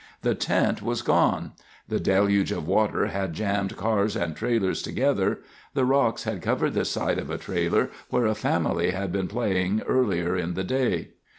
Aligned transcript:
The 0.23 0.33
tent 0.33 0.81
was 0.81 1.03
gone. 1.03 1.51
The 1.87 1.99
deluge 1.99 2.51
of 2.51 2.67
water 2.67 3.05
had 3.05 3.33
jammed 3.33 3.77
cars 3.77 4.15
and 4.15 4.35
trailers 4.35 4.81
together. 4.81 5.41
The 5.75 5.85
rocks 5.85 6.23
had 6.23 6.41
covered 6.41 6.73
the 6.73 6.85
site 6.85 7.19
of 7.19 7.29
a 7.29 7.37
trailer 7.37 7.91
where 8.09 8.25
a 8.25 8.33
family 8.33 8.89
had 8.89 9.11
been 9.11 9.27
playing 9.27 9.83
earlier 9.83 10.35
in 10.35 10.55
the 10.55 10.63
day. 10.63 11.09